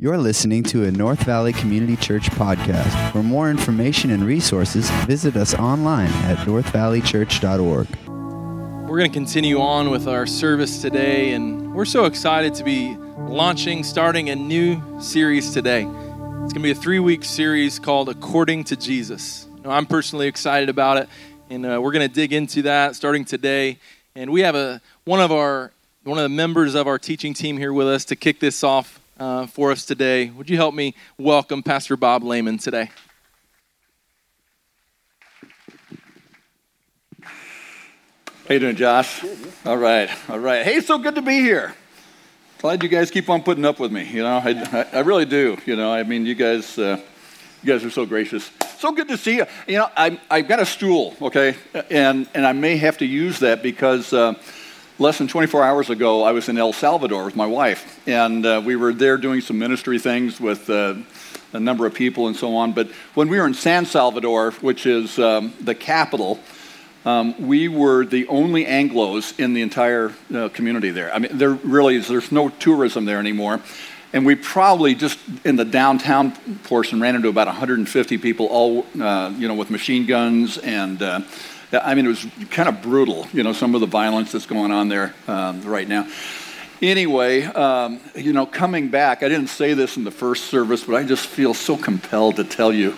[0.00, 3.10] You're listening to a North Valley Community Church podcast.
[3.10, 7.88] For more information and resources, visit us online at northvalleychurch.org.
[8.88, 12.96] We're going to continue on with our service today, and we're so excited to be
[13.18, 15.80] launching, starting a new series today.
[15.80, 19.48] It's going to be a three week series called According to Jesus.
[19.64, 21.08] I'm personally excited about it,
[21.50, 23.80] and uh, we're going to dig into that starting today.
[24.14, 25.72] And we have a one of our
[26.04, 28.97] one of the members of our teaching team here with us to kick this off
[29.18, 30.30] uh, for us today.
[30.30, 32.90] Would you help me welcome Pastor Bob Lehman today?
[37.22, 39.24] How you doing, Josh?
[39.66, 40.64] All right, all right.
[40.64, 41.74] Hey, so good to be here.
[42.60, 44.04] Glad you guys keep on putting up with me.
[44.04, 45.58] You know, I, I, really do.
[45.66, 46.98] You know, I mean, you guys, uh,
[47.62, 48.50] you guys are so gracious.
[48.78, 49.46] So good to see you.
[49.66, 51.56] You know, I, I've got a stool, okay,
[51.90, 54.12] and and I may have to use that because.
[54.12, 54.34] Uh,
[54.98, 58.60] less than 24 hours ago, I was in El Salvador with my wife, and uh,
[58.64, 60.94] we were there doing some ministry things with uh,
[61.52, 62.72] a number of people and so on.
[62.72, 66.40] But when we were in San Salvador, which is um, the capital,
[67.04, 71.14] um, we were the only Anglos in the entire uh, community there.
[71.14, 73.60] I mean, there really is, there's no tourism there anymore.
[74.12, 76.32] And we probably just in the downtown
[76.64, 81.20] portion ran into about 150 people, all uh, you know, with machine guns and uh,
[81.72, 84.72] I mean, it was kind of brutal, you know, some of the violence that's going
[84.72, 86.08] on there um, right now.
[86.80, 90.94] Anyway, um, you know, coming back, I didn't say this in the first service, but
[90.94, 92.96] I just feel so compelled to tell you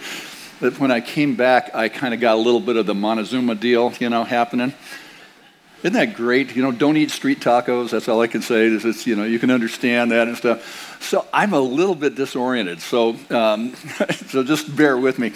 [0.61, 3.55] that when I came back, I kind of got a little bit of the Montezuma
[3.55, 4.75] deal, you know, happening.
[5.83, 6.55] Isn't that great?
[6.55, 7.91] You know, don't eat street tacos.
[7.91, 8.67] That's all I can say.
[8.67, 11.03] Is it's, you know, you can understand that and stuff.
[11.03, 12.83] So I'm a little bit disoriented.
[12.83, 13.75] So, um,
[14.29, 15.33] so just bear with me.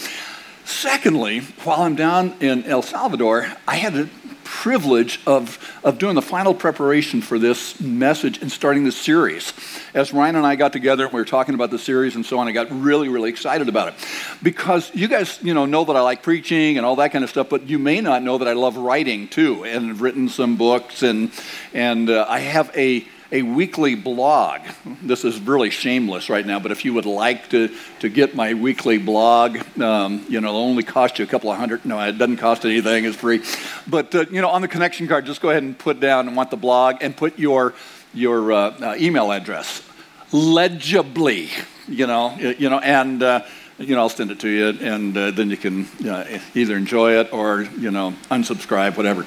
[0.65, 4.09] Secondly, while I'm down in El Salvador, I had the
[4.45, 9.53] privilege of, of doing the final preparation for this message and starting this series.
[9.95, 12.39] As Ryan and I got together, and we were talking about the series and so
[12.39, 13.95] on, I got really, really excited about it.
[14.43, 17.31] Because you guys, you know, know that I like preaching and all that kind of
[17.31, 20.56] stuff, but you may not know that I love writing too, and have written some
[20.56, 21.31] books, and,
[21.72, 24.61] and uh, I have a a weekly blog.
[25.03, 27.69] This is really shameless right now, but if you would like to,
[27.99, 31.59] to get my weekly blog, um, you know, it'll only cost you a couple of
[31.59, 31.84] hundred.
[31.84, 33.43] No, it doesn't cost anything, it's free.
[33.89, 36.37] But, uh, you know, on the connection card, just go ahead and put down and
[36.37, 37.75] want the blog and put your,
[38.15, 39.83] your uh, uh, email address
[40.31, 41.50] legibly,
[41.89, 43.41] you know, you know, and, uh,
[43.78, 47.19] you know, I'll send it to you, and uh, then you can uh, either enjoy
[47.19, 49.27] it or, you know, unsubscribe, whatever.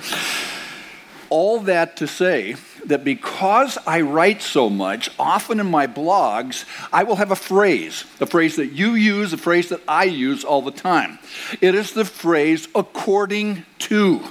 [1.29, 2.55] All that to say
[2.87, 8.05] that because I write so much, often in my blogs, I will have a phrase,
[8.19, 11.19] a phrase that you use, a phrase that I use all the time.
[11.61, 14.21] It is the phrase according to.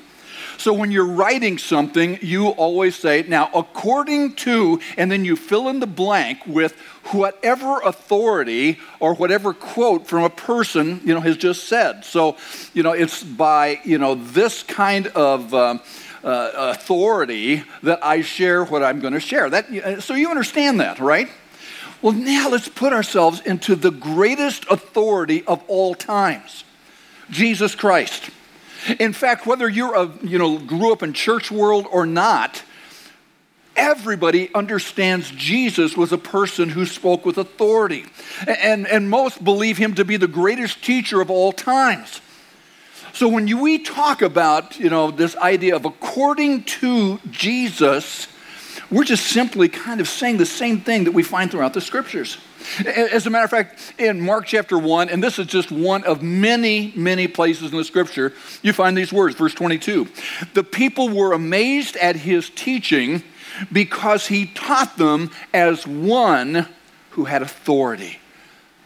[0.59, 5.69] So when you're writing something, you always say, now, according to, and then you fill
[5.69, 6.75] in the blank with
[7.13, 12.05] whatever authority or whatever quote from a person, you know, has just said.
[12.05, 12.37] So,
[12.73, 15.53] you know, it's by, you know, this kind of.
[15.55, 15.81] Um,
[16.27, 19.49] uh, authority that I share what I'm going to share.
[19.49, 21.29] That, so you understand that, right?
[22.03, 26.65] Well, now let's put ourselves into the greatest authority of all times
[27.31, 28.31] Jesus Christ.
[29.01, 32.63] In fact, whether you're a, you know, grew up in church world or not,
[33.75, 38.05] everybody understands Jesus was a person who spoke with authority.
[38.47, 42.21] And, and most believe him to be the greatest teacher of all times.
[43.17, 48.29] So when you, we talk about, you know, this idea of according to Jesus,
[48.91, 52.37] we're just simply kind of saying the same thing that we find throughout the scriptures.
[52.85, 56.23] As a matter of fact, in Mark chapter 1, and this is just one of
[56.23, 60.07] many, many places in the scripture, you find these words, verse 22.
[60.53, 63.23] The people were amazed at his teaching
[63.73, 66.69] because he taught them as one
[67.13, 68.19] who had authority,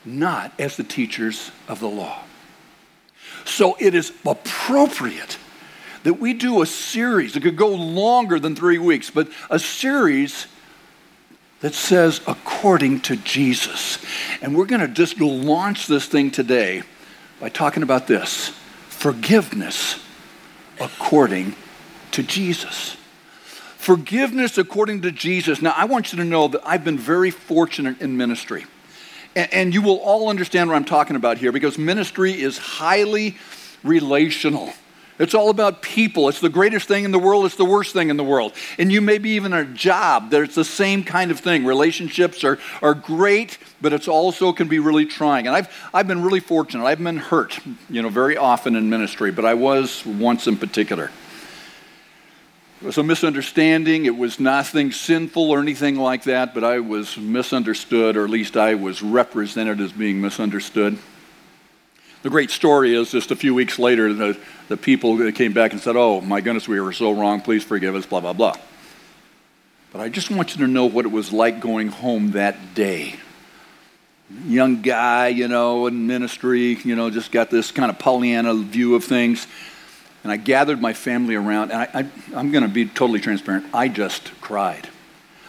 [0.05, 2.23] not as the teachers of the law.
[3.45, 5.39] So it is appropriate
[6.03, 7.37] that we do a series.
[7.37, 10.47] It could go longer than three weeks, but a series
[11.61, 13.99] that says according to Jesus.
[14.41, 16.83] And we're going to just launch this thing today
[17.39, 18.49] by talking about this
[18.89, 20.03] forgiveness
[20.81, 21.55] according
[22.13, 22.97] to Jesus.
[23.77, 25.63] Forgiveness according to Jesus.
[25.63, 28.67] Now, I want you to know that I've been very fortunate in ministry.
[29.37, 33.37] And, you will all understand what I'm talking about here because ministry is highly
[33.85, 34.73] relational.
[35.21, 36.31] It's all about people.
[36.31, 37.45] It's the greatest thing in the world.
[37.45, 38.55] It's the worst thing in the world.
[38.79, 40.31] And you may be even a job.
[40.31, 41.67] that it's the same kind of thing.
[41.67, 45.47] Relationships are, are great, but it's also can be really trying.
[45.47, 46.87] And I've, I've been really fortunate.
[46.87, 47.61] I've been hurt,
[47.91, 51.11] you know, very often in ministry, but I was once in particular.
[52.81, 54.07] It was a misunderstanding.
[54.07, 58.57] It was nothing sinful or anything like that, but I was misunderstood, or at least
[58.57, 60.97] I was represented as being misunderstood.
[62.23, 64.39] The great story is just a few weeks later, the,
[64.69, 67.43] the people came back and said, Oh, my goodness, we were so wrong.
[67.43, 68.57] Please forgive us, blah, blah, blah.
[69.93, 73.17] But I just want you to know what it was like going home that day.
[74.47, 78.95] Young guy, you know, in ministry, you know, just got this kind of Pollyanna view
[78.95, 79.47] of things.
[80.23, 83.67] And I gathered my family around, and I, I, am going to be totally transparent.
[83.73, 84.89] I just cried.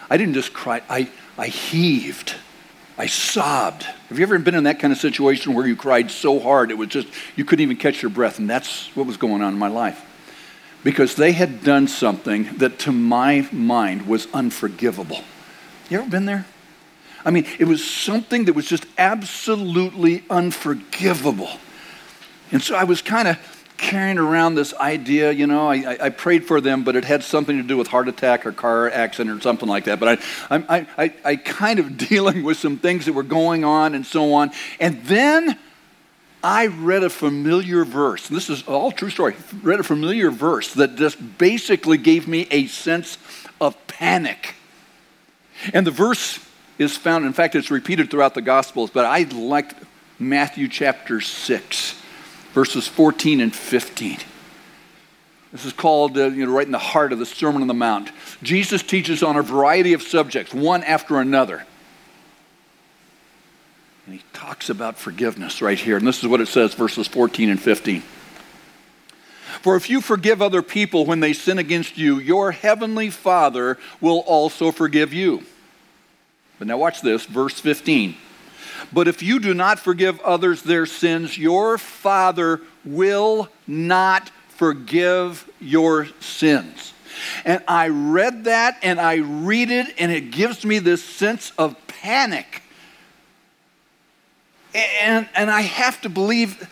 [0.09, 2.35] I didn't just cry, I, I heaved.
[2.97, 3.83] I sobbed.
[3.83, 6.77] Have you ever been in that kind of situation where you cried so hard it
[6.77, 8.37] was just, you couldn't even catch your breath?
[8.37, 10.05] And that's what was going on in my life.
[10.83, 15.21] Because they had done something that to my mind was unforgivable.
[15.89, 16.45] You ever been there?
[17.23, 21.51] I mean, it was something that was just absolutely unforgivable.
[22.51, 23.37] And so I was kind of
[23.81, 27.57] carrying around this idea, you know, I, I, prayed for them, but it had something
[27.57, 29.99] to do with heart attack or car accident or something like that.
[29.99, 30.19] But
[30.49, 34.05] I, I, I, I kind of dealing with some things that were going on and
[34.05, 34.51] so on.
[34.79, 35.57] And then
[36.43, 38.27] I read a familiar verse.
[38.27, 39.35] This is all true story.
[39.63, 43.17] Read a familiar verse that just basically gave me a sense
[43.59, 44.53] of panic.
[45.73, 46.39] And the verse
[46.77, 49.73] is found, in fact, it's repeated throughout the Gospels, but I liked
[50.19, 52.00] Matthew chapter 6
[52.53, 54.19] verses 14 and 15.
[55.51, 57.73] This is called, uh, you know, right in the heart of the Sermon on the
[57.73, 58.11] Mount.
[58.41, 61.65] Jesus teaches on a variety of subjects, one after another.
[64.05, 65.97] And he talks about forgiveness right here.
[65.97, 68.01] And this is what it says, verses 14 and 15.
[69.61, 74.19] For if you forgive other people when they sin against you, your heavenly Father will
[74.19, 75.43] also forgive you.
[76.57, 78.15] But now watch this, verse 15.
[78.91, 86.07] But if you do not forgive others their sins, your Father will not forgive your
[86.19, 86.93] sins.
[87.45, 91.75] And I read that and I read it, and it gives me this sense of
[91.87, 92.63] panic.
[94.73, 96.69] And, and I have to believe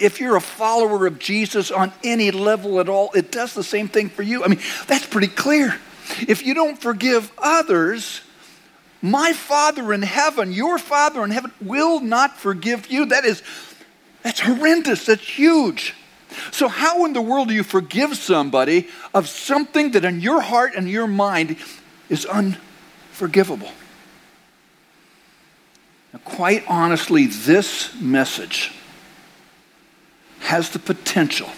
[0.00, 3.88] if you're a follower of Jesus on any level at all, it does the same
[3.88, 4.44] thing for you.
[4.44, 5.78] I mean, that's pretty clear.
[6.26, 8.20] If you don't forgive others,
[9.02, 13.06] my Father in heaven, your Father in heaven, will not forgive you.
[13.06, 13.42] That is,
[14.22, 15.06] that's horrendous.
[15.06, 15.94] That's huge.
[16.52, 20.72] So, how in the world do you forgive somebody of something that in your heart
[20.76, 21.56] and your mind
[22.08, 23.70] is unforgivable?
[26.12, 28.72] Now, quite honestly, this message
[30.40, 31.50] has the potential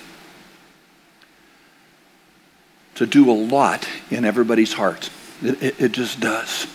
[2.95, 5.11] to do a lot in everybody's heart.
[5.43, 6.67] It, it, it just does.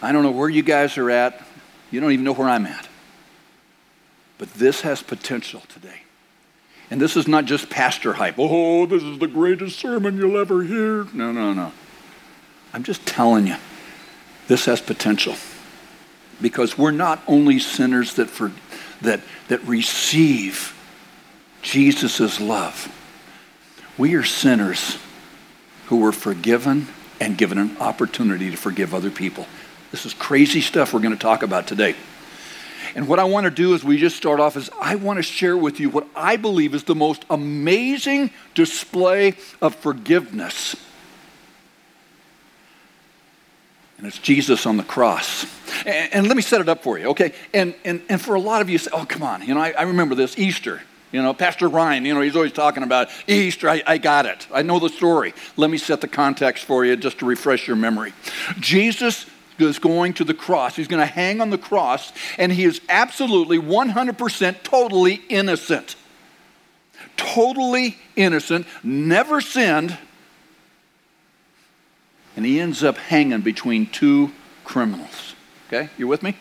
[0.00, 1.42] I don't know where you guys are at.
[1.90, 2.88] You don't even know where I'm at.
[4.38, 6.02] But this has potential today.
[6.90, 8.36] And this is not just pastor hype.
[8.38, 11.04] Oh, this is the greatest sermon you'll ever hear.
[11.12, 11.72] No, no, no.
[12.72, 13.56] I'm just telling you,
[14.46, 15.34] this has potential.
[16.40, 18.52] Because we're not only sinners that, for,
[19.02, 20.74] that, that receive
[21.62, 22.94] Jesus' love,
[23.98, 24.98] we are sinners
[25.86, 26.86] who were forgiven
[27.20, 29.46] and given an opportunity to forgive other people.
[29.90, 31.94] This is crazy stuff we're going to talk about today.
[32.94, 35.22] And what I want to do as we just start off is I want to
[35.22, 40.74] share with you what I believe is the most amazing display of forgiveness.
[43.98, 45.46] And it's Jesus on the cross.
[45.84, 47.34] And, and, let me set it up for you, okay?
[47.52, 49.42] And, and, and for a lot of you, say, oh, come on.
[49.42, 50.82] You know, I, I remember this Easter.
[51.10, 53.68] You know, Pastor Ryan, you know, he's always talking about Easter.
[53.68, 54.46] I, I, got it.
[54.52, 55.34] I know the story.
[55.56, 58.12] Let me set the context for you just to refresh your memory.
[58.60, 59.26] Jesus
[59.66, 60.76] is going to the cross.
[60.76, 65.96] He's going to hang on the cross, and he is absolutely 100% totally innocent.
[67.16, 69.96] Totally innocent, never sinned,
[72.36, 74.32] and he ends up hanging between two
[74.64, 75.34] criminals.
[75.66, 76.36] Okay, you with me?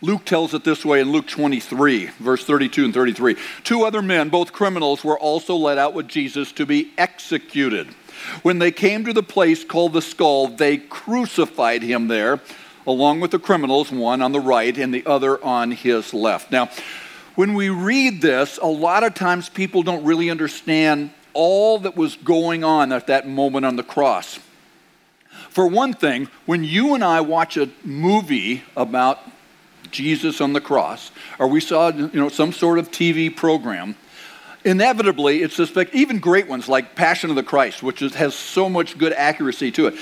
[0.00, 3.36] Luke tells it this way in Luke 23, verse 32 and 33.
[3.64, 7.88] Two other men, both criminals, were also led out with Jesus to be executed.
[8.42, 12.40] When they came to the place called the skull, they crucified him there,
[12.86, 16.50] along with the criminals, one on the right and the other on his left.
[16.50, 16.70] Now,
[17.34, 22.16] when we read this, a lot of times people don't really understand all that was
[22.16, 24.40] going on at that moment on the cross.
[25.50, 29.20] For one thing, when you and I watch a movie about
[29.90, 33.94] Jesus on the cross, or we saw you know, some sort of TV program,
[34.68, 38.68] inevitably it's suspect, even great ones like Passion of the Christ, which is, has so
[38.68, 39.94] much good accuracy to it.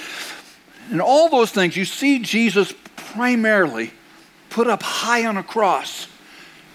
[0.91, 3.93] And all those things, you see Jesus primarily
[4.51, 6.09] put up high on a cross.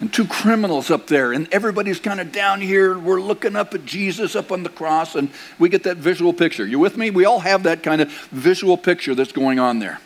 [0.02, 2.98] and two criminals up there, and everybody's kind of down here.
[2.98, 5.30] We're looking up at Jesus up on the cross, and
[5.60, 6.66] we get that visual picture.
[6.66, 7.12] You with me?
[7.12, 10.02] We all have that kind of visual picture that's going on there.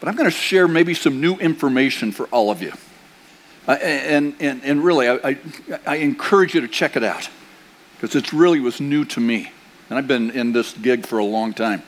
[0.00, 2.72] But I'm going to share maybe some new information for all of you.
[3.76, 5.38] And, and, and really, I, I,
[5.86, 7.28] I encourage you to check it out
[7.96, 9.52] because it really was new to me.
[9.88, 11.82] And I've been in this gig for a long time.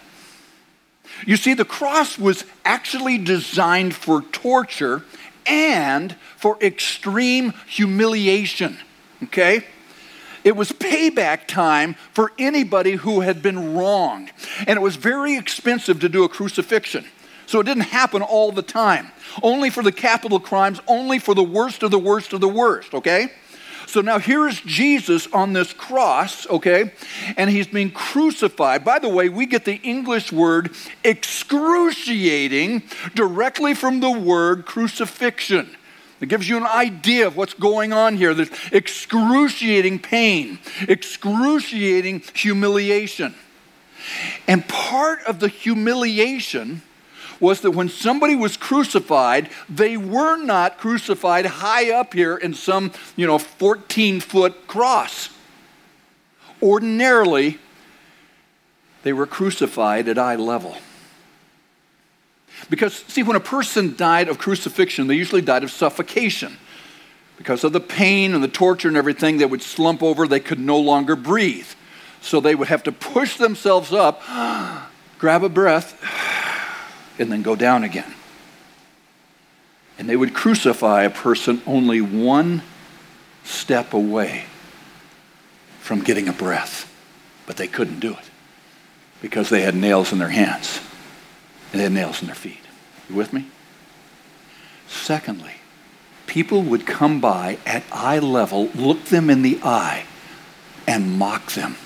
[1.26, 5.04] You see, the cross was actually designed for torture
[5.46, 8.78] and for extreme humiliation.
[9.24, 9.64] Okay?
[10.44, 14.32] It was payback time for anybody who had been wronged.
[14.66, 17.04] And it was very expensive to do a crucifixion.
[17.52, 19.12] So it didn't happen all the time.
[19.42, 22.94] Only for the capital crimes, only for the worst of the worst of the worst,
[22.94, 23.28] okay?
[23.87, 26.94] So now here is Jesus on this cross, okay?
[27.37, 28.87] And he's being crucified.
[28.87, 30.71] By the way, we get the English word
[31.04, 35.76] excruciating directly from the word crucifixion.
[36.23, 38.32] It gives you an idea of what's going on here.
[38.32, 43.35] There's excruciating pain, excruciating humiliation.
[44.49, 46.80] And part of the humiliation
[47.42, 52.92] was that when somebody was crucified, they were not crucified high up here in some,
[53.16, 55.28] you know, 14 foot cross.
[56.62, 57.58] Ordinarily,
[59.02, 60.76] they were crucified at eye level.
[62.70, 66.56] Because, see, when a person died of crucifixion, they usually died of suffocation.
[67.37, 70.61] Because of the pain and the torture and everything, they would slump over, they could
[70.61, 71.66] no longer breathe.
[72.20, 74.22] So they would have to push themselves up,
[75.18, 76.00] grab a breath,
[77.23, 78.12] and then go down again.
[79.99, 82.62] And they would crucify a person only one
[83.45, 84.45] step away
[85.81, 86.88] from getting a breath.
[87.47, 88.31] But they couldn't do it
[89.21, 90.81] because they had nails in their hands
[91.73, 92.61] and they had nails in their feet.
[93.09, 93.47] You with me?
[94.87, 95.55] Secondly,
[96.26, 100.05] people would come by at eye level, look them in the eye,
[100.87, 101.76] and mock them,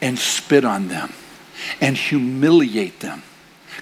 [0.00, 1.12] and spit on them,
[1.80, 3.22] and humiliate them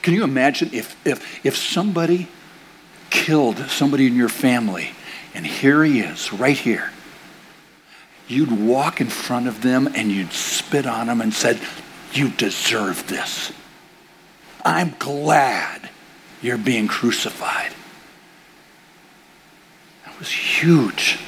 [0.03, 2.29] can you imagine if, if, if somebody
[3.11, 4.91] killed somebody in your family
[5.35, 6.91] and here he is, right here?
[8.27, 11.59] You'd walk in front of them and you'd spit on them and said,
[12.13, 13.53] You deserve this.
[14.65, 15.89] I'm glad
[16.43, 17.73] you're being crucified.
[20.05, 21.19] That was huge.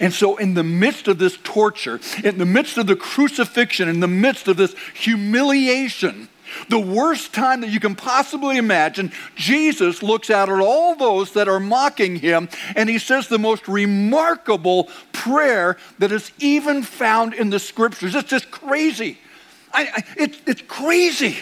[0.00, 3.98] And so, in the midst of this torture, in the midst of the crucifixion, in
[3.98, 6.28] the midst of this humiliation,
[6.68, 11.48] the worst time that you can possibly imagine, Jesus looks out at all those that
[11.48, 17.50] are mocking him and he says the most remarkable prayer that is even found in
[17.50, 18.14] the scriptures.
[18.14, 19.18] It's just crazy.
[19.72, 21.36] I, I, it, it's crazy.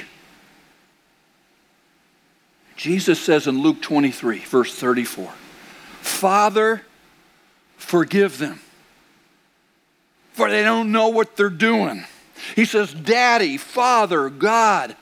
[2.76, 5.30] Jesus says in Luke 23, verse 34,
[6.00, 6.82] Father,
[7.76, 8.60] forgive them,
[10.32, 12.04] for they don't know what they're doing.
[12.56, 14.96] He says, Daddy, Father, God,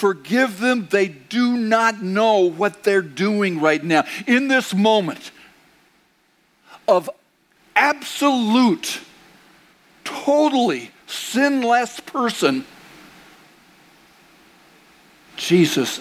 [0.00, 0.88] Forgive them.
[0.90, 4.06] They do not know what they're doing right now.
[4.26, 5.30] In this moment
[6.88, 7.10] of
[7.76, 9.00] absolute,
[10.02, 12.64] totally sinless person,
[15.36, 16.00] Jesus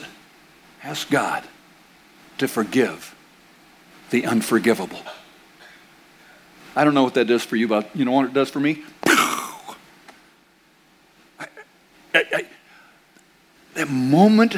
[0.81, 1.43] asked God
[2.37, 3.13] to forgive
[4.11, 5.03] the unforgivable.
[6.73, 8.61] I don't know what that does for you, but you know what it does for
[8.61, 8.81] me?
[11.37, 11.47] I,
[12.13, 12.45] I,
[13.89, 14.55] moment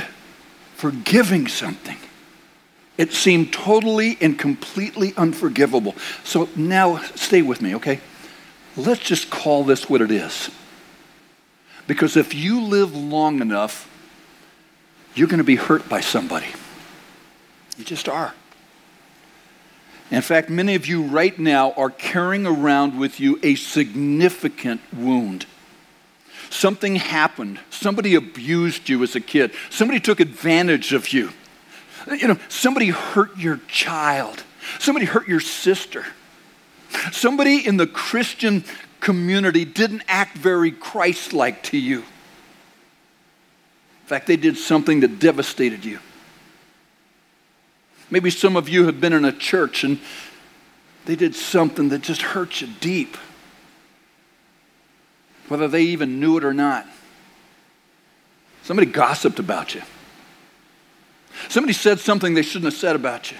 [0.76, 1.98] forgiving something,
[2.98, 5.96] it seemed totally and completely unforgivable.
[6.24, 8.00] So now stay with me, okay?
[8.78, 10.50] Let's just call this what it is.
[11.88, 13.90] Because if you live long enough,
[15.16, 16.48] you're going to be hurt by somebody.
[17.78, 18.34] You just are.
[20.10, 25.46] In fact, many of you right now are carrying around with you a significant wound.
[26.52, 27.60] Something happened.
[27.70, 29.54] Somebody abused you as a kid.
[29.70, 31.32] Somebody took advantage of you.
[32.08, 34.44] You know, somebody hurt your child.
[34.78, 36.06] Somebody hurt your sister.
[37.14, 38.66] Somebody in the Christian
[39.00, 42.00] community didn't act very Christ like to you.
[42.00, 46.00] In fact, they did something that devastated you.
[48.10, 50.02] Maybe some of you have been in a church and
[51.06, 53.16] they did something that just hurt you deep
[55.52, 56.88] whether they even knew it or not.
[58.64, 59.82] Somebody gossiped about you.
[61.50, 63.38] Somebody said something they shouldn't have said about you.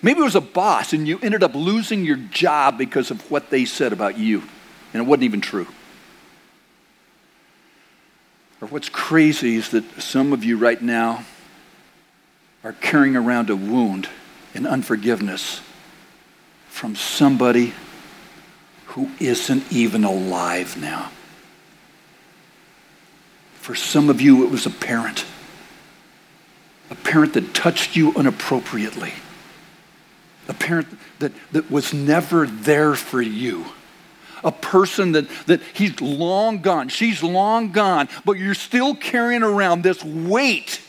[0.00, 3.50] Maybe it was a boss and you ended up losing your job because of what
[3.50, 4.42] they said about you,
[4.94, 5.66] and it wasn't even true.
[8.62, 11.26] Or what's crazy is that some of you right now
[12.64, 14.08] are carrying around a wound
[14.54, 15.60] and unforgiveness
[16.68, 17.74] from somebody
[18.94, 21.10] who isn't even alive now.
[23.54, 25.24] For some of you, it was a parent.
[26.90, 29.12] A parent that touched you inappropriately.
[30.46, 30.86] A parent
[31.18, 33.64] that, that was never there for you.
[34.44, 39.82] A person that, that he's long gone, she's long gone, but you're still carrying around
[39.82, 40.80] this weight,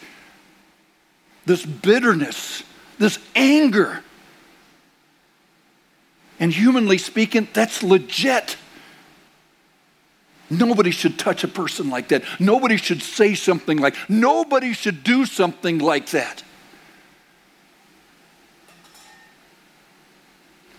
[1.47, 2.61] this bitterness,
[2.99, 4.03] this anger.
[6.39, 8.57] And humanly speaking, that's legit.
[10.49, 12.23] Nobody should touch a person like that.
[12.39, 16.43] Nobody should say something like, nobody should do something like that.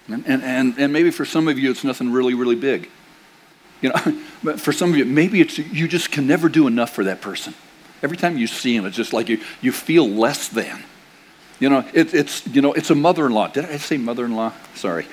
[0.09, 2.89] And, and, and, and maybe for some of you, it's nothing really, really big.
[3.81, 6.91] You know, but for some of you, maybe it's you just can never do enough
[6.91, 7.55] for that person.
[8.03, 10.85] Every time you see him, it's just like you, you feel less than.
[11.59, 13.49] You know, it, it's, you know, it's a mother-in-law.
[13.49, 14.53] Did I say mother-in-law?
[14.75, 15.07] Sorry.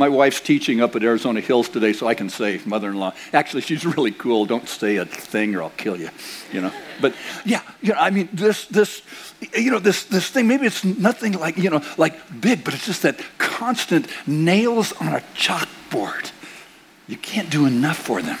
[0.00, 3.12] My wife's teaching up at Arizona Hills today, so I can say mother-in-law.
[3.34, 4.46] Actually, she's really cool.
[4.46, 6.08] Don't say a thing or I'll kill you.
[6.50, 6.72] You know.
[7.02, 7.14] But
[7.44, 9.02] yeah, you know, I mean, this, this,
[9.54, 10.48] you know, this, this thing.
[10.48, 15.08] Maybe it's nothing like, you know, like big, but it's just that constant nails on
[15.08, 16.32] a chalkboard.
[17.06, 18.38] You can't do enough for them.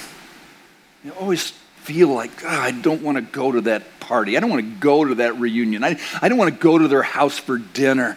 [1.04, 1.50] You always
[1.82, 4.38] feel like oh, I don't want to go to that party.
[4.38, 5.84] I don't want to go to that reunion.
[5.84, 8.16] I, I don't want to go to their house for dinner.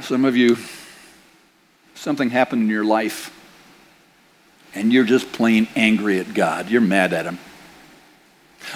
[0.00, 0.56] Some of you
[2.04, 3.32] something happened in your life
[4.74, 6.68] and you're just plain angry at God.
[6.68, 7.38] You're mad at Him.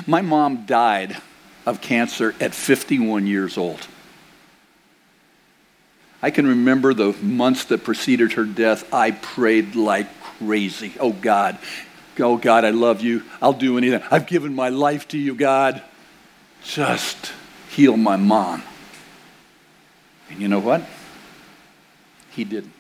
[0.07, 1.17] My mom died
[1.67, 3.87] of cancer at 51 years old.
[6.23, 8.93] I can remember the months that preceded her death.
[8.93, 10.95] I prayed like crazy.
[10.99, 11.59] Oh God,
[12.19, 13.25] oh God, I love you.
[13.43, 14.03] I'll do anything.
[14.11, 15.83] I've given my life to you, God.
[16.65, 17.33] Just
[17.71, 18.63] heal my mom.
[20.31, 20.83] And you know what?
[22.31, 22.78] He didn't.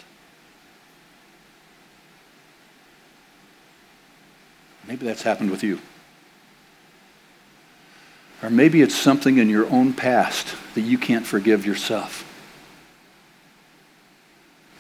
[4.88, 5.80] Maybe that's happened with you.
[8.42, 12.24] Or maybe it's something in your own past that you can't forgive yourself.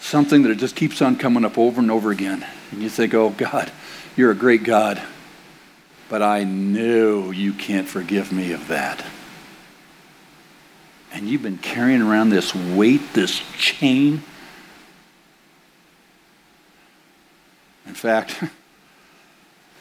[0.00, 2.46] Something that just keeps on coming up over and over again.
[2.70, 3.70] And you think, oh, God,
[4.16, 5.02] you're a great God,
[6.08, 9.04] but I know you can't forgive me of that.
[11.12, 14.22] And you've been carrying around this weight, this chain.
[17.86, 18.42] In fact,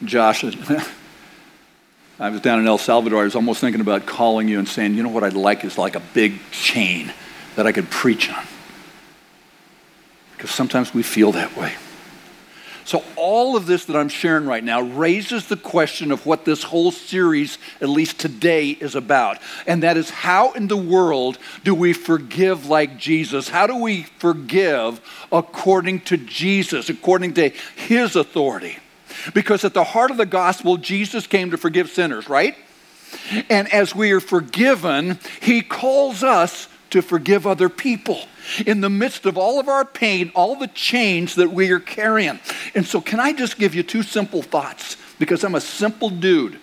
[0.03, 0.43] Josh,
[2.19, 3.21] I was down in El Salvador.
[3.21, 5.77] I was almost thinking about calling you and saying, you know what I'd like is
[5.77, 7.13] like a big chain
[7.55, 8.45] that I could preach on.
[10.33, 11.73] Because sometimes we feel that way.
[12.85, 16.63] So, all of this that I'm sharing right now raises the question of what this
[16.63, 19.39] whole series, at least today, is about.
[19.65, 23.49] And that is how in the world do we forgive like Jesus?
[23.49, 25.01] How do we forgive
[25.33, 28.77] according to Jesus, according to his authority?
[29.33, 32.55] Because at the heart of the gospel, Jesus came to forgive sinners, right?
[33.49, 38.19] And as we are forgiven, he calls us to forgive other people
[38.65, 42.39] in the midst of all of our pain, all the chains that we are carrying.
[42.75, 44.97] And so, can I just give you two simple thoughts?
[45.19, 46.59] Because I'm a simple dude.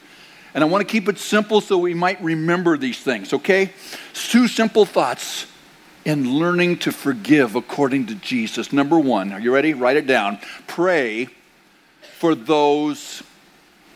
[0.54, 3.72] And I want to keep it simple so we might remember these things, okay?
[4.12, 5.46] Two simple thoughts
[6.04, 8.72] in learning to forgive according to Jesus.
[8.72, 9.74] Number one, are you ready?
[9.74, 10.38] Write it down.
[10.66, 11.28] Pray
[12.24, 13.22] for those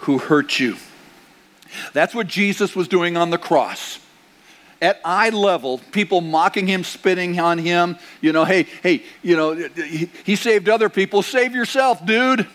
[0.00, 0.76] who hurt you.
[1.94, 4.00] That's what Jesus was doing on the cross.
[4.82, 9.54] At eye level, people mocking him, spitting on him, you know, hey, hey, you know,
[9.54, 11.22] he, he saved other people.
[11.22, 12.46] Save yourself, dude.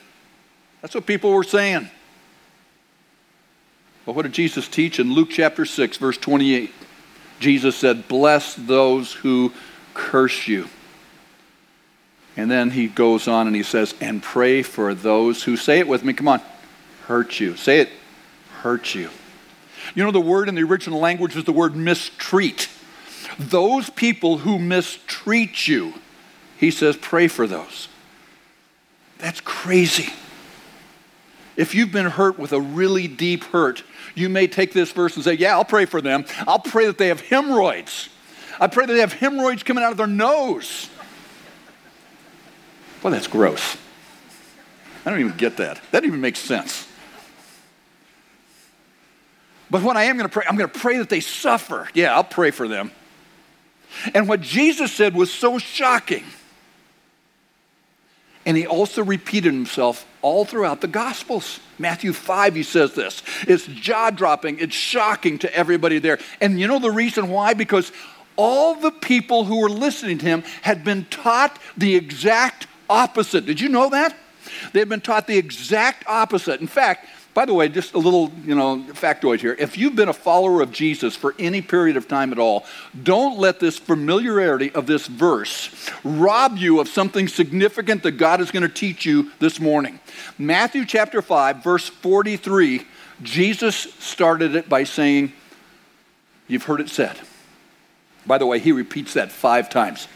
[0.84, 1.90] That's what people were saying.
[4.06, 6.72] But what did Jesus teach in Luke chapter 6, verse 28?
[7.40, 9.52] Jesus said, Bless those who
[9.96, 10.70] curse you.
[12.36, 15.88] And then he goes on and he says, and pray for those who, say it
[15.88, 16.42] with me, come on,
[17.06, 17.56] hurt you.
[17.56, 17.90] Say it,
[18.62, 19.10] hurt you.
[19.94, 22.70] You know, the word in the original language is the word mistreat.
[23.38, 25.94] Those people who mistreat you,
[26.58, 27.88] he says, pray for those.
[29.20, 30.12] That's crazy.
[31.56, 33.84] If you've been hurt with a really deep hurt,
[34.16, 36.26] you may take this verse and say, Yeah, I'll pray for them.
[36.48, 38.10] I'll pray that they have hemorrhoids.
[38.60, 40.90] I pray that they have hemorrhoids coming out of their nose.
[43.04, 43.78] Well, that's gross.
[45.06, 45.82] I don't even get that.
[45.92, 46.88] That even makes sense.
[49.70, 51.90] But what I am going to pray, I'm going to pray that they suffer.
[51.94, 52.92] Yeah, I'll pray for them.
[54.14, 56.24] And what Jesus said was so shocking.
[58.46, 61.60] And he also repeated himself all throughout the Gospels.
[61.80, 63.22] Matthew 5, he says this.
[63.48, 66.20] It's jaw dropping, it's shocking to everybody there.
[66.40, 67.54] And you know the reason why?
[67.54, 67.92] Because
[68.36, 73.46] all the people who were listening to him had been taught the exact opposite.
[73.46, 74.16] Did you know that?
[74.72, 76.62] They've been taught the exact opposite.
[76.62, 79.56] In fact, by the way, just a little, you know, factoid here.
[79.58, 82.66] If you've been a follower of Jesus for any period of time at all,
[83.02, 88.52] don't let this familiarity of this verse rob you of something significant that God is
[88.52, 90.00] going to teach you this morning.
[90.38, 92.86] Matthew chapter 5, verse 43,
[93.24, 95.34] Jesus started it by saying,
[96.48, 97.18] You've heard it said.
[98.28, 100.08] By the way, he repeats that five times.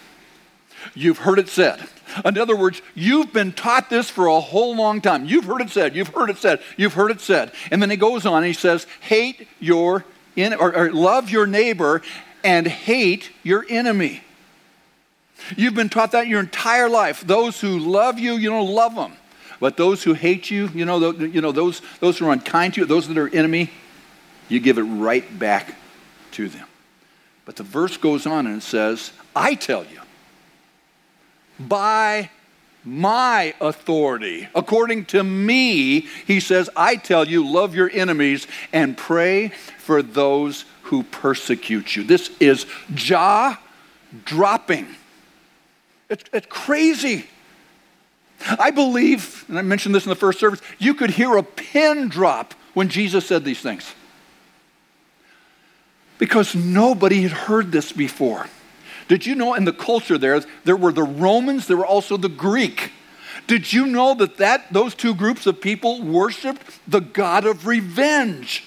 [0.96, 1.82] You've heard it said.
[2.24, 5.26] In other words, you've been taught this for a whole long time.
[5.26, 7.52] You've heard it said, you've heard it said, you've heard it said.
[7.70, 11.46] And then he goes on and he says, hate your in, or, or love your
[11.48, 12.02] neighbor
[12.44, 14.22] and hate your enemy.
[15.56, 17.22] You've been taught that your entire life.
[17.26, 19.14] Those who love you, you don't love them.
[19.60, 22.82] But those who hate you, you know, you know those, those who are unkind to
[22.82, 23.72] you, those that are enemy,
[24.50, 25.76] you give it right back
[26.32, 26.66] to them.
[27.46, 30.00] But the verse goes on and it says, I tell you,
[31.60, 32.30] by
[32.84, 34.48] my authority.
[34.56, 40.66] According to me, he says, I tell you, love your enemies and pray for those
[40.84, 42.04] who persecute you.
[42.04, 43.60] This is jaw
[44.24, 44.88] dropping.
[46.10, 47.28] It's, it's crazy.
[48.60, 52.08] I believe, and I mentioned this in the first service, you could hear a pin
[52.08, 53.94] drop when Jesus said these things.
[56.20, 58.48] Because nobody had heard this before.
[59.08, 62.30] Did you know in the culture there, there were the Romans, there were also the
[62.30, 62.92] Greek.
[63.48, 68.64] Did you know that, that those two groups of people worshiped the God of revenge?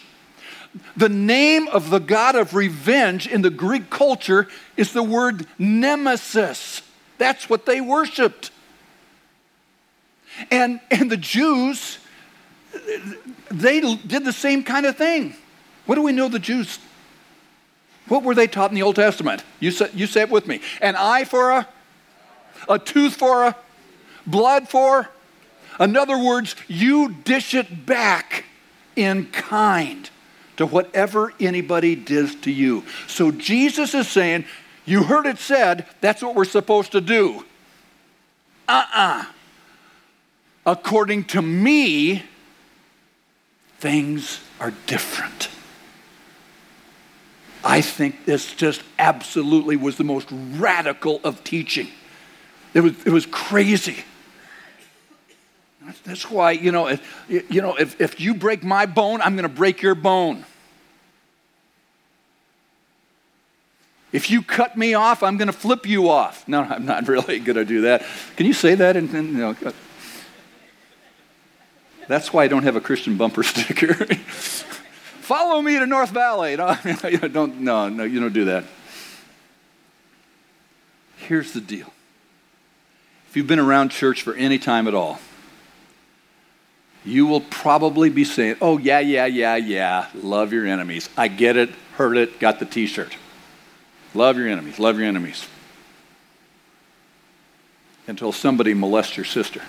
[0.97, 6.83] The name of the God of revenge in the Greek culture is the word nemesis.
[7.19, 8.51] That's what they worshiped.
[10.51, 11.99] And, and the Jews,
[13.51, 15.35] they did the same kind of thing.
[15.87, 16.79] What do we know the Jews
[18.11, 19.45] what were they taught in the Old Testament?
[19.61, 20.61] You say, you say it with me.
[20.83, 21.69] An eye for a,
[22.69, 23.57] a tooth for a,
[24.27, 25.09] blood for.
[25.79, 28.45] In other words, you dish it back
[28.97, 30.11] in kind
[30.57, 32.85] to whatever anybody does to you.
[33.07, 34.45] So Jesus is saying,
[34.85, 37.45] You heard it said, that's what we're supposed to do.
[38.69, 39.23] Uh uh-uh.
[39.23, 39.25] uh
[40.67, 42.25] According to me,
[43.79, 45.49] things are different.
[47.65, 51.89] I think this just absolutely was the most radical of teaching.
[52.73, 54.05] It was, it was crazy.
[56.05, 59.49] That's why, you know, if, you know, if, if you break my bone, I'm going
[59.49, 60.45] to break your bone.
[64.13, 66.47] If you cut me off, I'm going to flip you off.
[66.49, 68.05] No, I'm not really going to do that.
[68.37, 68.97] Can you say that?
[68.97, 69.73] And, and you know, uh,
[72.09, 74.07] that's why I don't have a Christian bumper sticker
[75.31, 76.57] follow me to North Valley.
[76.57, 78.65] No, don't, no, no, you don't do that.
[81.19, 81.93] Here's the deal.
[83.29, 85.21] If you've been around church for any time at all,
[87.05, 91.09] you will probably be saying, oh, yeah, yeah, yeah, yeah, love your enemies.
[91.17, 93.17] I get it, heard it, got the t shirt.
[94.15, 95.47] Love your enemies, love your enemies.
[98.09, 99.63] Until somebody molests your sister.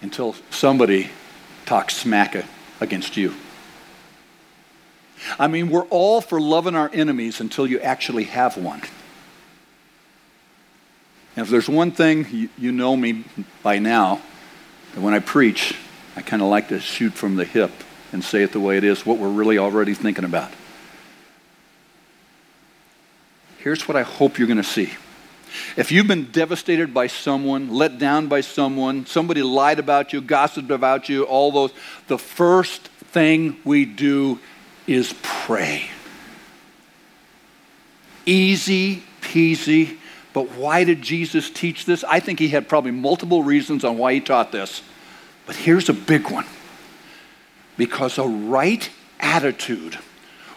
[0.00, 1.10] Until somebody
[1.72, 2.36] talk smack
[2.82, 3.34] against you.
[5.38, 8.82] I mean, we're all for loving our enemies until you actually have one.
[11.34, 13.24] And if there's one thing you, you know me
[13.62, 14.20] by now,
[14.94, 15.74] that when I preach,
[16.14, 17.72] I kind of like to shoot from the hip
[18.12, 20.52] and say it the way it is, what we're really already thinking about.
[23.60, 24.90] Here's what I hope you're going to see.
[25.76, 30.70] If you've been devastated by someone, let down by someone, somebody lied about you, gossiped
[30.70, 31.72] about you, all those,
[32.08, 34.38] the first thing we do
[34.86, 35.84] is pray.
[38.26, 39.96] Easy peasy.
[40.32, 42.04] But why did Jesus teach this?
[42.04, 44.82] I think he had probably multiple reasons on why he taught this.
[45.46, 46.46] But here's a big one
[47.76, 48.88] because a right
[49.20, 49.98] attitude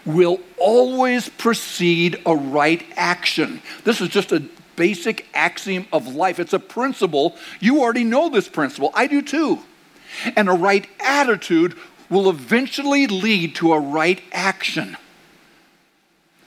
[0.06, 3.62] will always precede a right action.
[3.84, 4.44] This is just a
[4.76, 6.40] basic axiom of life.
[6.40, 7.36] It's a principle.
[7.60, 8.92] You already know this principle.
[8.94, 9.60] I do too.
[10.36, 11.76] And a right attitude
[12.10, 14.98] will eventually lead to a right action.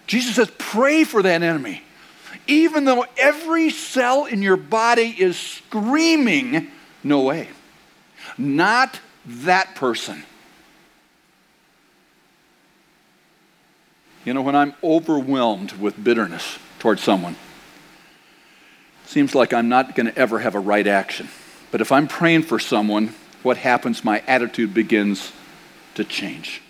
[0.07, 1.83] Jesus says, pray for that enemy.
[2.47, 6.69] Even though every cell in your body is screaming,
[7.05, 7.49] no way.
[8.38, 10.23] Not that person.
[14.25, 17.37] You know, when I'm overwhelmed with bitterness towards someone,
[19.09, 21.29] seems like I'm not going to ever have a right action.
[21.71, 24.05] But if I'm praying for someone, what happens?
[24.05, 25.33] My attitude begins
[25.94, 26.61] to change.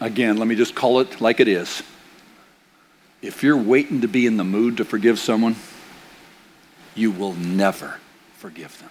[0.00, 1.82] Again, let me just call it like it is.
[3.22, 5.56] If you're waiting to be in the mood to forgive someone,
[6.94, 7.98] you will never
[8.38, 8.90] forgive them.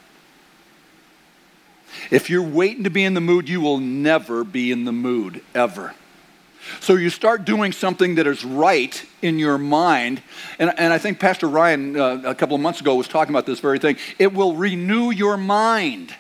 [2.12, 5.42] If you're waiting to be in the mood, you will never be in the mood,
[5.56, 5.96] ever.
[6.80, 10.22] So you start doing something that is right in your mind.
[10.60, 13.46] And, and I think Pastor Ryan uh, a couple of months ago was talking about
[13.46, 13.98] this very thing.
[14.18, 16.14] It will renew your mind.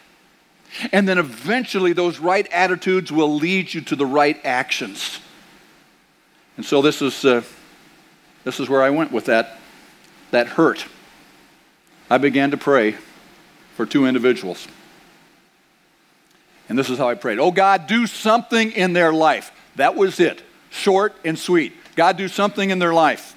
[0.91, 5.19] And then eventually those right attitudes will lead you to the right actions.
[6.57, 7.41] And so this is, uh,
[8.43, 9.57] this is where I went with that,
[10.31, 10.85] that hurt.
[12.09, 12.95] I began to pray
[13.75, 14.67] for two individuals.
[16.67, 19.51] And this is how I prayed Oh God, do something in their life.
[19.79, 20.43] That was it.
[20.71, 21.71] Short and sweet.
[21.95, 23.33] God, do something in their life.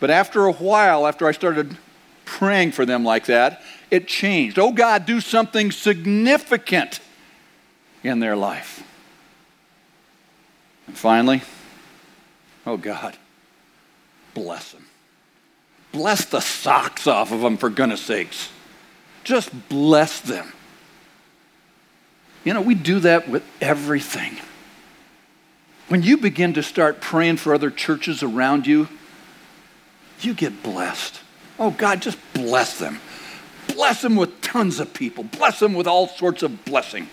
[0.00, 1.76] But after a while, after I started
[2.24, 4.58] praying for them like that, it changed.
[4.58, 6.98] Oh God, do something significant
[8.02, 8.82] in their life.
[10.88, 11.42] And finally,
[12.66, 13.16] oh God,
[14.34, 14.84] bless them.
[15.92, 18.50] Bless the socks off of them, for goodness sakes.
[19.22, 20.52] Just bless them.
[22.42, 24.38] You know, we do that with everything.
[25.88, 28.88] When you begin to start praying for other churches around you,
[30.20, 31.20] you get blessed.
[31.58, 33.00] Oh, God, just bless them.
[33.68, 35.24] Bless them with tons of people.
[35.24, 37.08] Bless them with all sorts of blessing.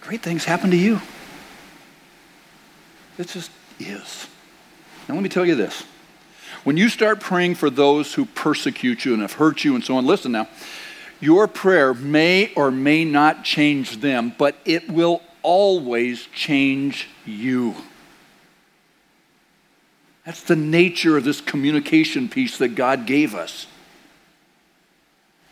[0.00, 1.00] Great things happen to you.
[3.18, 4.28] It just is.
[5.08, 5.84] Now, let me tell you this.
[6.64, 9.96] When you start praying for those who persecute you and have hurt you and so
[9.96, 10.48] on, listen now,
[11.20, 17.74] your prayer may or may not change them, but it will always change you.
[20.26, 23.66] That's the nature of this communication piece that God gave us.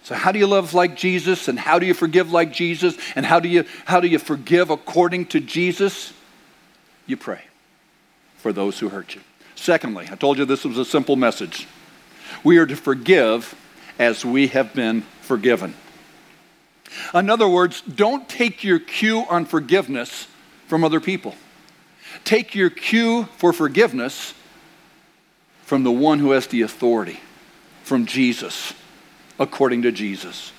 [0.03, 3.25] So how do you love like Jesus and how do you forgive like Jesus and
[3.25, 6.13] how do you how do you forgive according to Jesus?
[7.07, 7.41] You pray
[8.37, 9.23] for those who hurt you.
[9.55, 11.67] Secondly, I told you this was a simple message.
[12.45, 13.55] We are to forgive
[13.99, 15.75] as we have been forgiven.
[17.15, 20.29] In other words, don't take your cue on forgiveness
[20.67, 21.35] from other people.
[22.25, 24.35] Take your cue for forgiveness
[25.65, 27.21] from the one who has the authority,
[27.83, 28.73] from Jesus,
[29.39, 30.53] according to Jesus.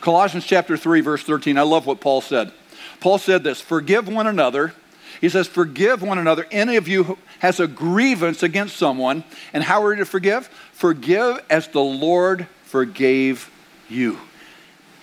[0.00, 2.52] Colossians chapter 3, verse 13, I love what Paul said.
[3.00, 4.74] Paul said this Forgive one another.
[5.20, 6.46] He says, Forgive one another.
[6.50, 9.24] Any of you has a grievance against someone.
[9.52, 10.48] And how are you to forgive?
[10.72, 13.50] Forgive as the Lord forgave
[13.88, 14.18] you.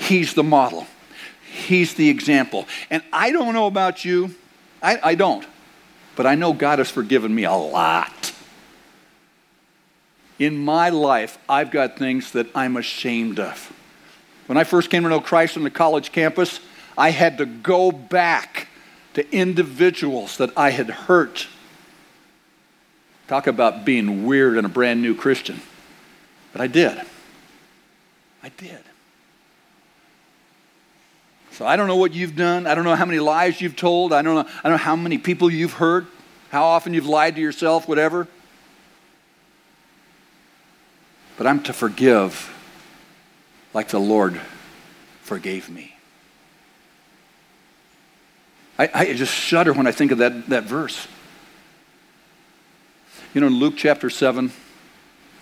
[0.02, 0.88] He's the model,
[1.44, 2.68] He's the example.
[2.90, 4.34] And I don't know about you,
[4.82, 5.46] I, I don't,
[6.16, 8.34] but I know God has forgiven me a lot.
[10.40, 13.72] In my life, I've got things that I'm ashamed of.
[14.48, 16.60] When I first came to know Christ on the college campus,
[16.98, 18.68] I had to go back
[19.14, 21.48] to individuals that I had hurt.
[23.28, 25.62] Talk about being weird and a brand new Christian.
[26.54, 27.00] But I did.
[28.42, 28.82] I did.
[31.62, 32.66] So I don't know what you've done.
[32.66, 34.14] I don't know how many lies you've told.
[34.14, 36.08] I don't know, I don't know how many people you've hurt,
[36.50, 38.28] how often you've lied to yourself, whatever.
[41.38, 42.52] But I'm to forgive
[43.76, 44.42] like the Lord
[45.22, 45.94] forgave me.
[48.80, 51.08] I, I just shudder when I think of that, that verse.
[53.36, 54.52] You know, in Luke chapter 7, you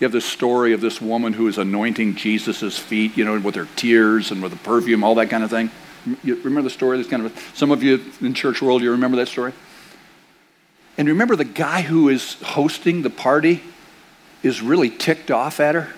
[0.04, 3.68] have this story of this woman who is anointing Jesus' feet, you know, with her
[3.74, 5.70] tears and with the perfume, all that kind of thing.
[6.24, 6.98] You remember the story?
[6.98, 9.52] This kind of a, some of you in church world, you remember that story.
[10.96, 13.62] And remember the guy who is hosting the party
[14.42, 15.92] is really ticked off at her.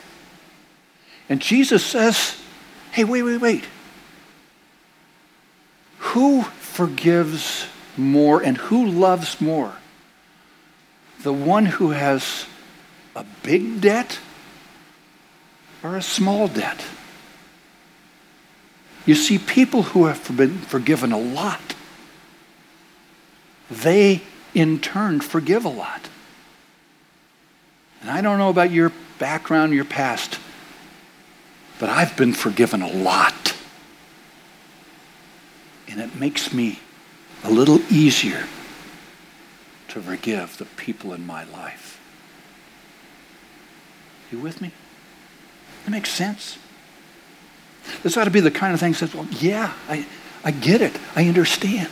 [1.29, 2.37] And Jesus says,
[2.93, 3.65] "Hey, wait, wait, wait.
[5.99, 9.75] Who forgives more and who loves more?
[11.23, 12.47] The one who has
[13.15, 14.19] a big debt
[15.83, 16.85] or a small debt?"
[19.05, 21.75] You see, people who have been forgiven a lot,
[23.71, 24.23] they
[24.55, 26.09] in turn forgive a lot.
[28.01, 30.39] And I don't know about your background, your past,
[31.79, 33.57] but I've been forgiven a lot.
[35.89, 36.81] And it makes me
[37.45, 38.47] a little easier
[39.89, 42.01] to forgive the people in my life.
[44.31, 44.73] You with me?
[45.85, 46.59] That makes sense.
[48.03, 50.07] This ought to be the kind of thing that says, well, yeah, I,
[50.45, 50.99] I get it.
[51.15, 51.89] I understand.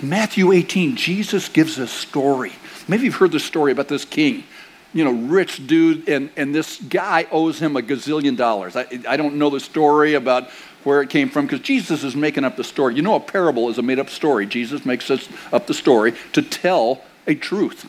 [0.00, 2.52] In Matthew 18, Jesus gives a story.
[2.88, 4.44] Maybe you've heard the story about this king,
[4.92, 8.76] you know, rich dude, and, and this guy owes him a gazillion dollars.
[8.76, 10.50] I, I don't know the story about
[10.84, 12.94] where it came from because Jesus is making up the story.
[12.94, 14.46] You know, a parable is a made up story.
[14.46, 17.88] Jesus makes us up the story to tell a truth.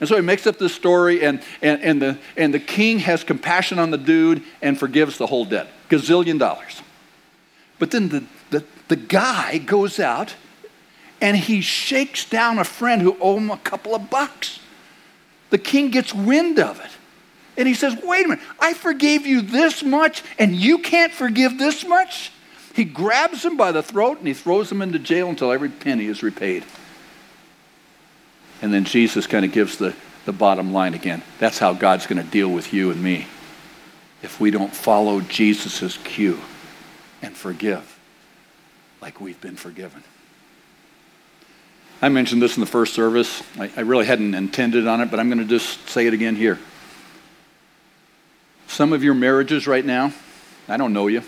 [0.00, 3.24] And so he makes up this story, and, and, and, the, and the king has
[3.24, 6.82] compassion on the dude and forgives the whole debt gazillion dollars.
[7.78, 10.34] But then the, the, the guy goes out
[11.20, 14.60] and he shakes down a friend who owed him a couple of bucks.
[15.50, 16.90] The king gets wind of it.
[17.56, 21.58] And he says, Wait a minute, I forgave you this much and you can't forgive
[21.58, 22.32] this much?
[22.74, 26.06] He grabs him by the throat and he throws him into jail until every penny
[26.06, 26.64] is repaid.
[28.62, 31.22] And then Jesus kind of gives the, the bottom line again.
[31.38, 33.26] That's how God's going to deal with you and me
[34.22, 36.40] if we don't follow Jesus' cue
[37.22, 37.98] and forgive
[39.00, 40.02] like we've been forgiven.
[42.00, 43.42] I mentioned this in the first service.
[43.58, 46.36] I, I really hadn't intended on it, but I'm going to just say it again
[46.36, 46.58] here.
[48.68, 50.12] Some of your marriages right now,
[50.68, 51.22] I don't know you,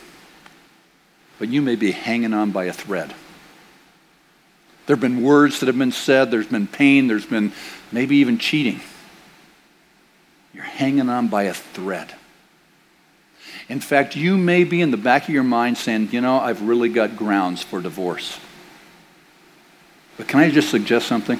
[1.38, 3.14] but you may be hanging on by a thread.
[4.87, 7.53] There have been words that have been said, there's been pain, there's been
[7.90, 8.81] maybe even cheating.
[10.53, 12.12] You're hanging on by a thread.
[13.71, 16.61] In fact, you may be in the back of your mind saying, you know, I've
[16.61, 18.41] really got grounds for divorce.
[20.17, 21.39] But can I just suggest something?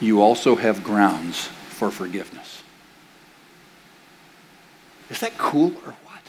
[0.00, 2.62] You also have grounds for forgiveness.
[5.10, 6.22] Is that cool or what?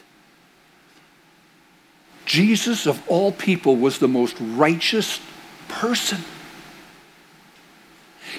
[2.26, 5.22] Jesus, of all people, was the most righteous
[5.70, 6.20] person.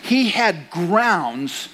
[0.02, 1.70] He had grounds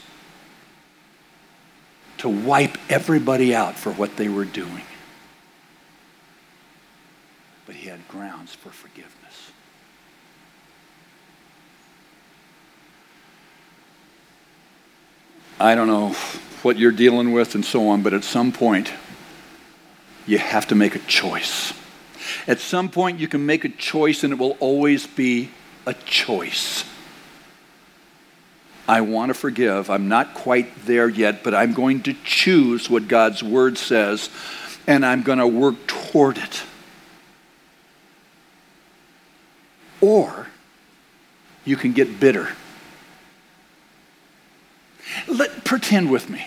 [2.24, 4.80] to wipe everybody out for what they were doing.
[7.66, 9.50] But he had grounds for forgiveness.
[15.60, 16.14] I don't know
[16.62, 18.90] what you're dealing with and so on, but at some point,
[20.26, 21.74] you have to make a choice.
[22.46, 25.50] At some point, you can make a choice, and it will always be
[25.86, 26.84] a choice.
[28.86, 29.88] I want to forgive.
[29.88, 34.28] I'm not quite there yet, but I'm going to choose what God's word says,
[34.86, 36.62] and I'm going to work toward it.
[40.00, 40.48] Or
[41.64, 42.50] you can get bitter.
[45.28, 46.46] Let, pretend with me.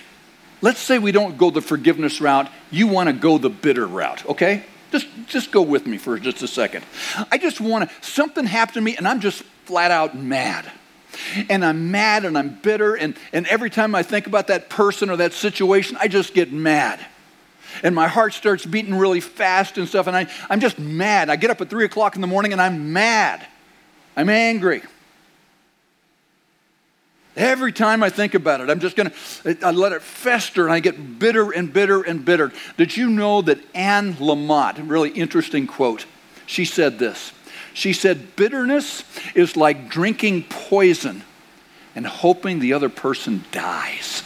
[0.61, 2.49] Let's say we don't go the forgiveness route.
[2.69, 4.63] You want to go the bitter route, okay?
[4.91, 6.85] Just, just go with me for just a second.
[7.31, 10.71] I just want to, something happened to me and I'm just flat out mad
[11.49, 12.95] and I'm mad and I'm bitter.
[12.95, 16.51] And, and every time I think about that person or that situation, I just get
[16.51, 17.05] mad.
[17.83, 20.07] And my heart starts beating really fast and stuff.
[20.07, 21.29] And I, I'm just mad.
[21.29, 23.45] I get up at 3 o'clock in the morning and I'm mad.
[24.15, 24.81] I'm angry.
[27.35, 30.73] Every time I think about it, I'm just going to I let it fester and
[30.73, 32.51] I get bitter and bitter and bitter.
[32.77, 36.07] Did you know that Anne Lamott, really interesting quote,
[36.47, 37.31] she said this
[37.77, 39.03] she said, Bitterness
[39.35, 41.23] is like drinking poison
[41.93, 44.23] and hoping the other person dies.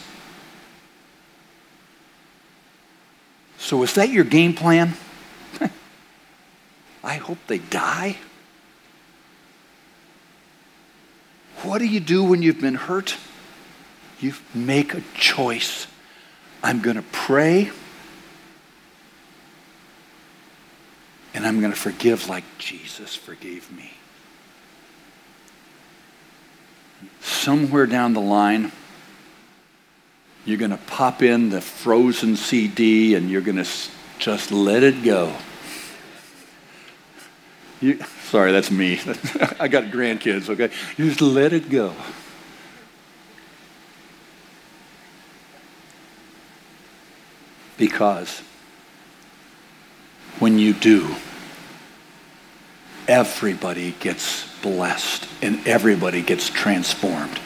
[3.58, 4.94] So, is that your game plan?
[7.04, 8.16] I hope they die.
[11.60, 13.18] What do you do when you've been hurt?
[14.18, 15.86] You make a choice.
[16.62, 17.70] I'm going to pray
[21.34, 23.92] And I'm going to forgive like Jesus forgave me.
[27.20, 28.72] Somewhere down the line,
[30.44, 33.68] you're going to pop in the frozen CD and you're going to
[34.18, 35.34] just let it go.
[37.80, 39.00] You, sorry, that's me.
[39.58, 40.70] I got grandkids, okay?
[40.96, 41.94] You just let it go.
[47.76, 48.42] Because
[50.42, 51.14] when you do,
[53.06, 57.38] everybody gets blessed and everybody gets transformed.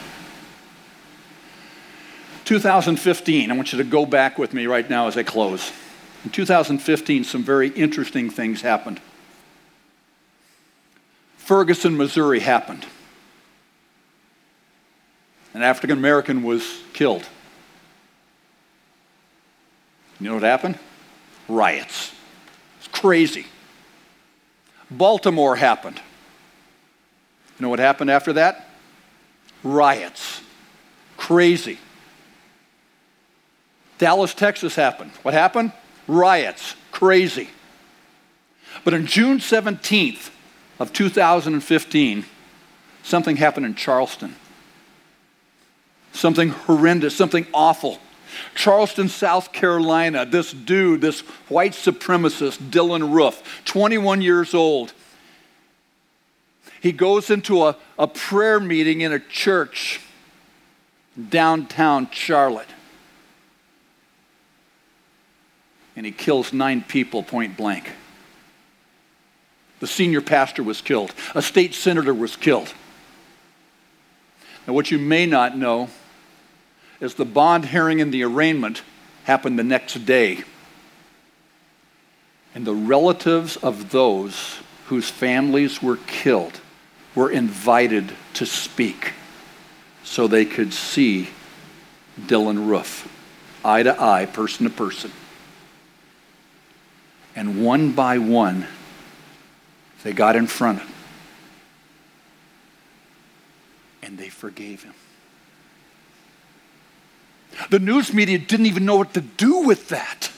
[2.45, 5.71] 2015, I want you to go back with me right now as I close.
[6.23, 8.99] In 2015, some very interesting things happened.
[11.37, 12.83] Ferguson, Missouri happened.
[15.53, 17.29] An African American was killed.
[20.19, 20.79] You know what happened?
[21.47, 22.16] Riots
[22.99, 23.45] crazy.
[24.89, 25.97] Baltimore happened.
[25.97, 28.69] You know what happened after that?
[29.63, 30.41] Riots.
[31.17, 31.77] Crazy.
[33.97, 35.11] Dallas, Texas happened.
[35.23, 35.71] What happened?
[36.07, 36.75] Riots.
[36.91, 37.49] Crazy.
[38.83, 40.29] But on June 17th,
[40.79, 42.25] of 2015,
[43.03, 44.35] something happened in Charleston.
[46.11, 47.99] Something horrendous, something awful.
[48.55, 54.93] Charleston, South Carolina, this dude, this white supremacist, Dylann Roof, 21 years old,
[56.81, 60.01] he goes into a, a prayer meeting in a church
[61.29, 62.69] downtown Charlotte.
[65.95, 67.91] And he kills nine people point blank.
[69.79, 71.13] The senior pastor was killed.
[71.35, 72.73] A state senator was killed.
[74.67, 75.89] Now, what you may not know
[76.99, 78.81] is the bond hearing and the arraignment
[79.25, 80.43] happened the next day.
[82.55, 86.59] And the relatives of those whose families were killed
[87.13, 89.13] were invited to speak
[90.03, 91.29] so they could see
[92.19, 93.07] Dylann Roof,
[93.63, 95.11] eye to eye, person to person.
[97.35, 98.65] And one by one,
[100.03, 100.93] they got in front of him
[104.01, 104.93] and they forgave him.
[107.69, 110.31] The news media didn't even know what to do with that.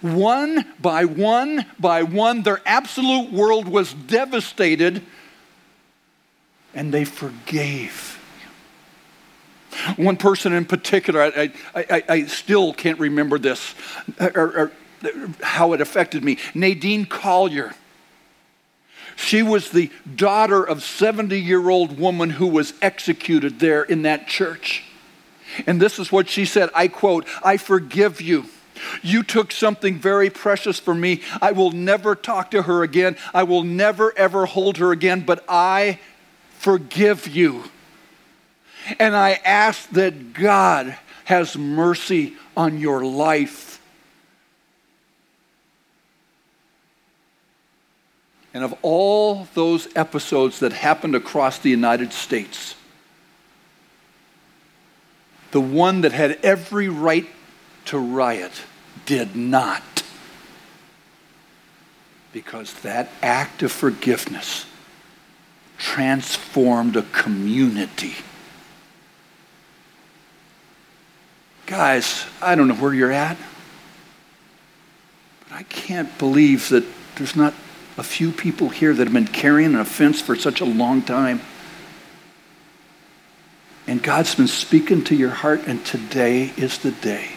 [0.00, 5.02] One by one by one, their absolute world was devastated,
[6.74, 8.20] and they forgave.
[9.96, 13.74] One person in particular, I, I, I still can't remember this,
[14.20, 14.72] or, or
[15.42, 16.38] how it affected me.
[16.54, 17.74] Nadine Collier.
[19.16, 24.26] She was the daughter of 70 year old woman who was executed there in that
[24.26, 24.84] church.
[25.66, 28.46] And this is what she said I quote, I forgive you.
[29.02, 31.22] You took something very precious from me.
[31.40, 33.16] I will never talk to her again.
[33.32, 36.00] I will never, ever hold her again, but I
[36.58, 37.64] forgive you.
[38.98, 43.73] And I ask that God has mercy on your life.
[48.54, 52.76] And of all those episodes that happened across the United States,
[55.50, 57.26] the one that had every right
[57.86, 58.52] to riot
[59.06, 59.82] did not.
[62.32, 64.66] Because that act of forgiveness
[65.76, 68.14] transformed a community.
[71.66, 73.36] Guys, I don't know where you're at,
[75.40, 76.84] but I can't believe that
[77.16, 77.54] there's not
[77.96, 81.40] a few people here that have been carrying an offense for such a long time.
[83.86, 87.32] And God's been speaking to your heart, and today is the day.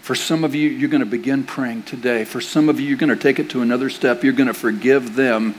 [0.00, 2.24] For some of you, you're going to begin praying today.
[2.24, 4.24] For some of you, you're going to take it to another step.
[4.24, 5.54] You're going to forgive them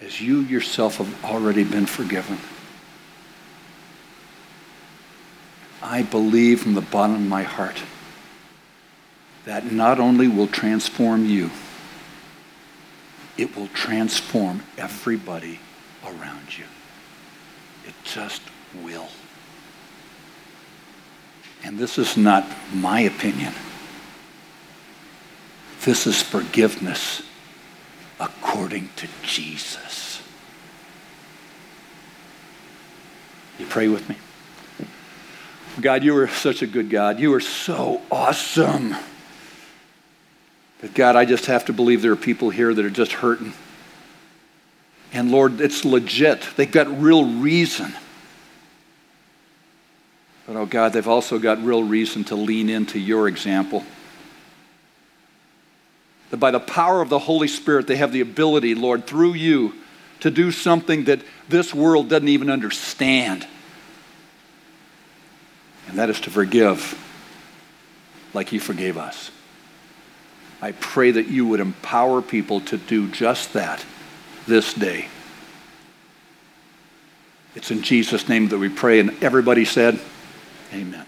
[0.00, 2.38] as you yourself have already been forgiven.
[5.82, 7.82] I believe from the bottom of my heart
[9.44, 11.50] that not only will transform you,
[13.36, 15.60] it will transform everybody
[16.04, 16.64] around you.
[17.86, 18.42] It just
[18.82, 19.08] will.
[21.62, 23.52] And this is not my opinion.
[25.84, 27.22] This is forgiveness
[28.20, 30.22] according to Jesus.
[33.58, 34.16] You pray with me?
[35.80, 37.18] God, you are such a good God.
[37.18, 38.94] You are so awesome.
[40.84, 43.54] But God, I just have to believe there are people here that are just hurting.
[45.14, 46.46] And Lord, it's legit.
[46.56, 47.94] They've got real reason.
[50.46, 53.82] But oh God, they've also got real reason to lean into your example.
[56.28, 59.72] That by the power of the Holy Spirit, they have the ability, Lord, through you,
[60.20, 63.46] to do something that this world doesn't even understand.
[65.88, 66.94] And that is to forgive
[68.34, 69.30] like you forgave us.
[70.64, 73.84] I pray that you would empower people to do just that
[74.46, 75.08] this day.
[77.54, 78.98] It's in Jesus' name that we pray.
[78.98, 80.00] And everybody said,
[80.72, 81.04] Amen.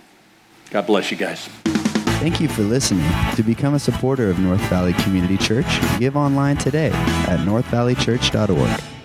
[0.68, 1.48] God bless you guys.
[2.20, 3.10] Thank you for listening.
[3.36, 8.95] To become a supporter of North Valley Community Church, give online today at northvalleychurch.org.